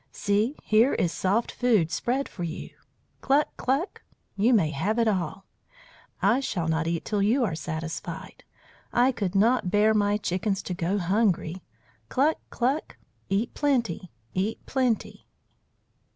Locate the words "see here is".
0.11-1.11